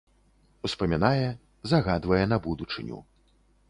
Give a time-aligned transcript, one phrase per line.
[0.69, 1.29] Успамінае,
[1.75, 2.97] загадвае на будучыню.